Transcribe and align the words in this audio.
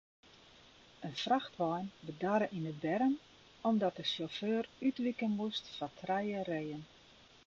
In 1.07 1.15
frachtwein 1.23 1.89
bedarre 2.07 2.47
yn 2.57 2.65
de 2.69 2.75
berm 2.83 3.13
omdat 3.69 3.97
de 3.99 4.05
sjauffeur 4.13 4.65
útwike 4.87 5.27
moast 5.37 5.65
foar 5.75 5.93
trije 5.99 6.41
reeën. 6.49 6.81